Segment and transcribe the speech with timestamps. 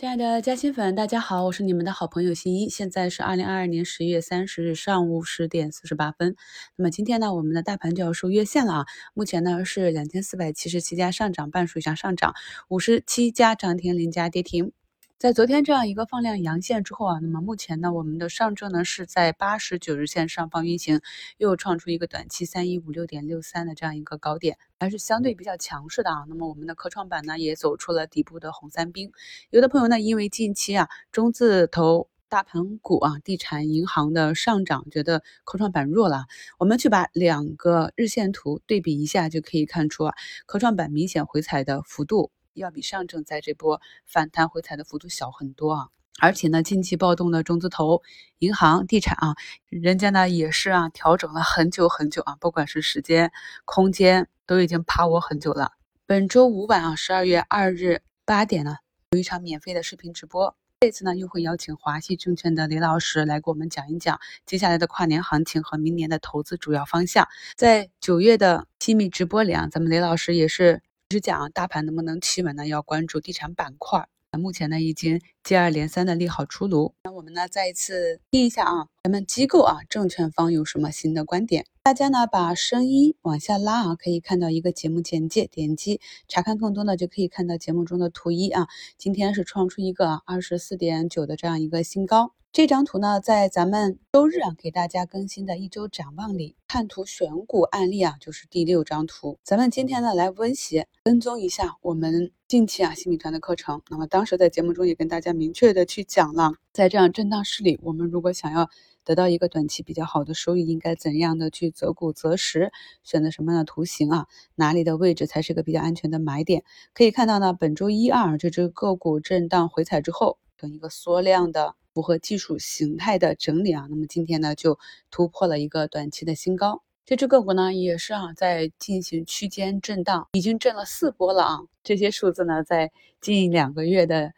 [0.00, 2.70] 亲爱的嘉兴粉，大家好，我是你们的好朋友新一。
[2.70, 6.36] 现在是二零二二年十月三十日上午十点四十八分。
[6.74, 8.86] 那么今天呢，我们的大盘就要收月线了啊。
[9.12, 12.32] 目前呢是两千四百七十七家上涨，半数以上上涨，
[12.68, 14.72] 五十七家涨停，零家跌停。
[15.20, 21.02] 在昨天这样一个放量阳线之后啊，那么目前呢，我们的上证呢是在八十九日线上方运行，
[21.36, 26.24] 又创出一个短期三一五六点六三的这样一个高点，还是相对比较强势的啊。
[26.26, 29.12] 那么我们的科创板呢也走出了底部的红三兵。
[29.50, 36.24] 有的朋友呢，因为近期啊中字头大盘股啊、地产、银行的上涨，觉得科创板弱了。
[36.58, 40.14] 我们去把两个日线图对比一下，就可以看出啊，
[40.46, 42.30] 科创板明显回踩的幅度。
[42.54, 45.88] 要比上证在这波反弹回踩的幅度小很多啊，
[46.20, 48.02] 而且呢，近期暴动的中字头、
[48.38, 49.34] 银行、地产啊，
[49.68, 53.32] 人家呢也是啊调整了很久很久啊，不管是时间、
[53.64, 55.72] 空间，都已经趴我很久了。
[56.06, 58.76] 本周五晚啊，十二月二日八点呢，
[59.12, 67.28] 有一场免费的视频直播，这次呢又会邀请华西证券的雷老师来给我们讲一讲接下来的跨年行情和明年的投资主要方向。
[67.56, 70.82] 在九月的亲密直播里啊，咱们雷老师也是。
[71.12, 72.68] 是讲啊大盘能不能企稳呢？
[72.68, 74.06] 要关注地产板块。
[74.38, 76.94] 目前呢，已经接二连三的利好出炉。
[77.02, 81.66] 那我们呢，再一次听一下啊，咱们机构啊，证券方有什么新的观点？
[81.82, 88.68] 大家呢，把声音往下拉啊，可以看到一个节目简介，点击查看更多呢，就可以看到节目中的图一啊。
[88.96, 92.32] 今天是创出一个二十四点九的这样一个新高。
[92.52, 99.38] 这张图呢，在咱们周日啊给大家更新的一周展望里，看图选股案例啊，就是第六张图。
[99.44, 103.82] 咱们今天呢来温习跟踪一下我们近期啊新米团的课程。
[103.88, 108.68] 那么当时在节目中也跟大家明确的去讲了，在这样震荡市里，我们如果想要
[109.04, 112.72] 得到一个短期比较好的收益，应该怎样的去择股择时，
[113.04, 114.26] 选择什么样的图形啊？
[114.56, 116.64] 哪里的位置才是一个比较安全的买点？
[116.94, 121.76] 可以看到呢，本周一二这只个股震荡回踩之后，等一个缩量的。
[121.92, 124.78] 符合技术形态的整理啊，那么今天呢就
[125.10, 126.82] 突破了一个短期的新高。
[127.04, 131.58] 这只个股呢也是啊在进行区间震荡，已经震了四波了啊。
[131.82, 134.32] 这些数字呢在近两个月的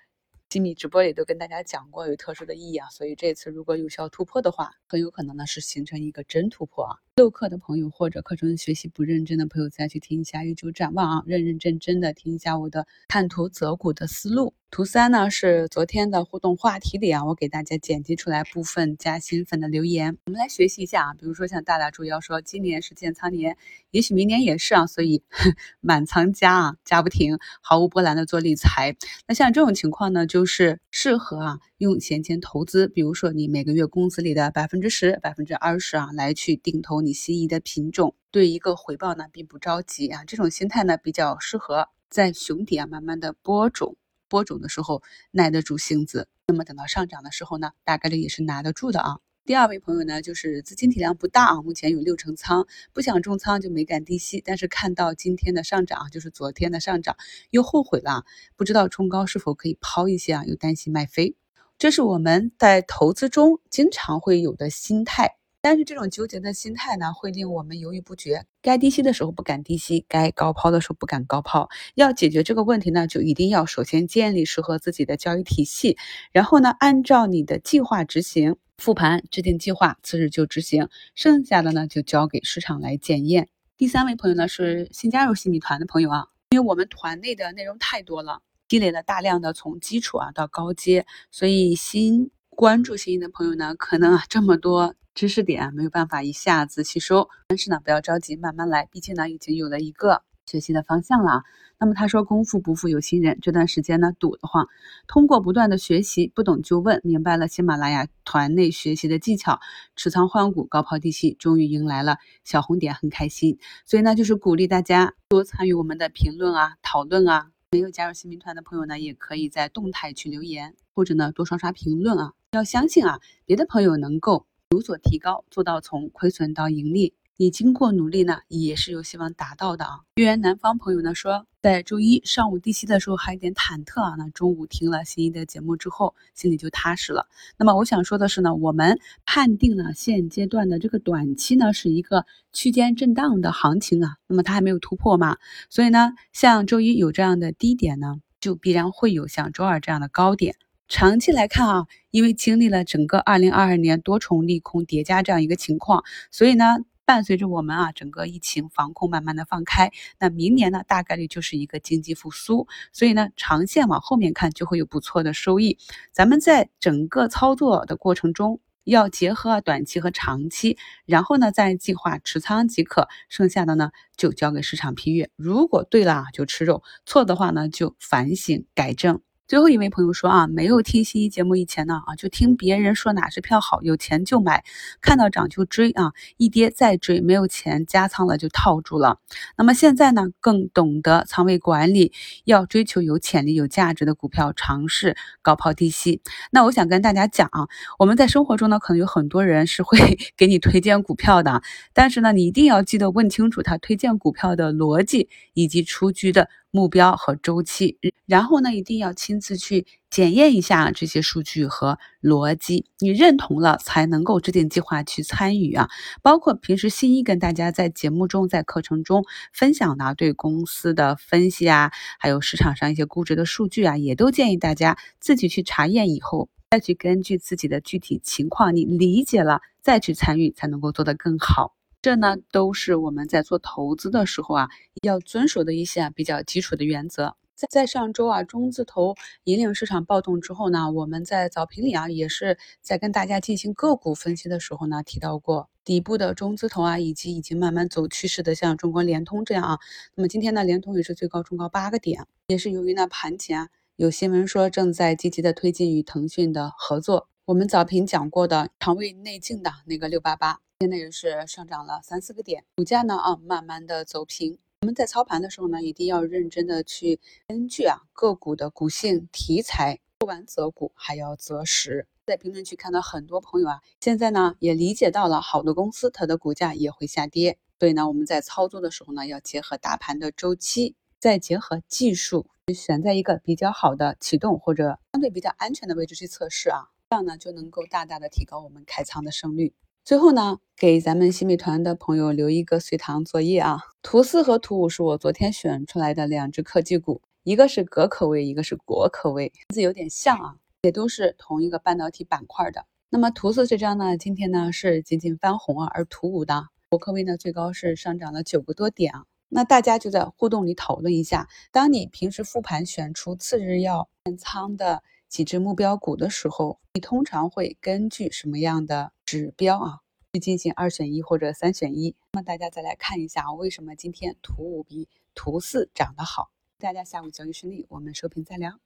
[0.49, 2.89] 机米直播里都跟大家讲过，有特殊的意义啊。
[2.89, 6.97] 所以这次如果有效突破的话，很有可能呢是形成一个真突破啊。
[7.17, 14.55] 漏课的朋友或者课程学习不认真的朋友，再去听一下一周展望啊，认认真真的听一下我的看图择股的思路。
[14.71, 21.15] 图三呢是昨天的互动话题里啊，我给大家剪辑出来部分加新粉的留言，我们来学习一下啊。
[21.15, 23.57] 比如说像大大注意要说，今年是建仓年，
[23.91, 25.23] 也许明年也是啊，所以
[25.81, 28.97] 满仓加啊，加不停，毫无波澜的做理财。
[29.27, 43.97] 那像这种情况呢，就是适合啊用闲钱投资，比如说你每个月工资里的百分之十、百分之二十啊，来去定投你心仪的品种，对一个回报呢并不着急啊，这种心态呢比较适合在熊底啊慢慢的播种。
[44.29, 49.19] 播种的时候耐得住性子，那么等到上涨的时候呢，大概率也是拿得住的啊。
[49.45, 57.17] 第二位朋友呢，就是资金体量不大啊，目前有六成仓，不想重仓就没敢低吸，但是看到今天的上涨，就是昨天的上涨，
[57.51, 58.25] 又后悔了，
[58.57, 61.35] 不知道冲高是否可以抛一些啊，又担心卖飞，
[61.83, 65.35] 这是我们在投资中经常会有的心态。
[65.61, 68.47] 但是这种纠结的心态呢，会令我们犹豫不决。
[68.61, 71.69] 该低吸的时候不敢低吸，该高抛的时候不敢高抛。
[71.97, 75.99] 要解决这个问题呢，就一定要首先建立适合自己的交易体系，
[76.31, 83.49] 然后呢，按照你的计划执行，复盘制定计划，次日就执行，剩下的呢就交给市场来检验。
[83.77, 88.41] 第三位朋友呢是新加入新米团的朋友啊，因为我们团内的内容太多了，
[88.73, 94.95] 积累了大量的从基础啊到高阶，所以新关注新的朋友呢，可能啊这么多。
[95.15, 98.89] 知识点没有办法一下子吸收，但是呢，不要着急，慢慢来。
[98.91, 101.43] 毕竟呢，已经有了一个学习的方向了。
[101.79, 103.39] 那么他说，功夫不负有心人。
[103.43, 104.67] 这段时间呢，堵得慌，
[105.07, 109.61] 通过不断的学习，不懂就问，明白了喜马拉雅团内学习的技巧，
[109.97, 113.59] 持仓换股，高抛低吸，终于迎来了小红点，很开心。
[113.85, 117.52] 所以呢，就是鼓励大家多参与我们的评论啊、讨论啊。
[117.73, 122.35] 没有加入新民团的朋友呢，也可以在动态去留言，或者呢多刷刷评论啊。
[122.53, 124.47] 要相信啊，别的朋友能够。
[124.73, 130.01] 有所提高，做到从亏损到盈利，你经过努力呢，也是有希望达到的啊。
[130.15, 137.27] 月圆南方朋友呢说，在周一上午低吸的时候还有点忐忑啊，那中午听了新一的节目之后，心里就踏实了。
[137.57, 145.39] 那么我想说的是呢，我们判定了现阶段的这个短期呢是一个区间震荡的行情啊，那么它还没有突破嘛，
[145.71, 150.55] 所以呢，像周一有这样的低点呢，就必然会有像周二这样的高点。
[150.89, 165.79] 长期来看啊，因为经历了整个二零二二年多重利空叠加这样一个情况，所以呢，伴随着我们啊整个疫情防控慢慢的放开，那明年呢大概率就是一个经济复苏，所以呢长线往后面看就会有不错的收益。
[166.13, 168.61] 咱们在整个操作的过程中。
[168.85, 170.77] 要结合短期和长期，
[171.07, 175.31] 然后呢再计划持仓即可，剩下的呢就交给市场批阅。
[175.37, 179.21] 如果对了就吃肉，错的话呢就反省改正。
[179.53, 184.65] 最后一位朋友说啊，没有听新一节目以前呢啊，就听别人说哪只票好，有钱就买，
[185.03, 189.19] 看到涨就追啊，一跌再追，没有钱加仓了就套住了。
[189.59, 192.13] 那么现在呢，更懂得仓位管理，
[192.47, 196.23] 要追求有潜力、有价值的股票，尝试高抛低吸。
[196.51, 199.99] 那我想跟大家讲啊，我们在生活中呢，可能有很多人是会
[200.35, 201.61] 给你推荐股票的，
[201.93, 206.49] 但是呢，你一定要记得问清楚他推荐股票的逻辑以及出局的。
[206.73, 215.91] 目标和周期，然后呢，一定要亲自去检验一下这些数据和逻辑，你认同了才能够制定计划去参与啊。
[216.23, 219.23] 包括平时新一跟大家在节目中、在课程中
[219.53, 231.75] 分享的对公司的分析啊，还有市场上一些估值的数据啊，也都建议大家自己去查验以后，再去根据自己的具体情况，你理解了再去参与，才能够做得更好。
[232.03, 234.69] 这呢都是我们在做投资的时候啊
[235.03, 237.37] 要遵守的一些比较基础的原则。
[237.55, 239.15] 在在上周啊中字头
[239.45, 249.79] 引领市场暴动之后呢，我们在早评里啊也是在跟大家进行个股分析的时候呢提到过底部的中字头啊，以及已经慢慢走趋势的像中国联通这样啊。
[250.17, 257.29] 那么今天呢，联通也是最高冲高八个点，也是由于呢盘前啊有新闻说正在积极的推进与腾讯的合作。
[257.53, 260.59] 我们早评讲过的肠胃内镜的那个六八八。
[260.81, 264.59] 现在也是上涨了三四个点，股价呢啊慢慢的走平。
[264.81, 272.09] 我们在操盘的时候呢，一定要认真的去根据啊个股的股性题材，不完择股还要择时。
[272.25, 289.75] 在评论区看到很多朋友啊，现在呢也理解到了好的公司它的股价也会下跌，所以呢我们在操作的时候呢，要结合大盘的周期，再结合技术，选在一个比较好的启动或者相对比较安全的位置去测试啊，这样呢就能够大大的提高我们开仓的胜率。
[290.03, 293.81] 最后呢，给咱们新美团的朋友留一个随堂作业啊。
[294.01, 302.87] 图四和图五是我昨天选出来的两只科技股，一个是格科微，一个是国科微，名字有点像啊，也都是同一个半导体板块的。
[303.11, 309.25] 那么图四这张呢，今天呢是仅仅翻红啊，而图五的国科微呢，最高是上涨了九个多点啊。
[309.51, 315.03] 那大家就在互动里讨论一下，当你平时复盘选出次日要建仓的
[315.33, 319.13] 几只目标股的时候，你通常会根据什么样的？
[319.25, 320.01] 指标啊，
[320.35, 322.15] 去进行二选一或者三选一。
[322.35, 326.51] 那么大家再来看一下，为什么今天图五比图四涨得好？
[326.79, 328.79] 大家下午交易顺利，我们收评再聊。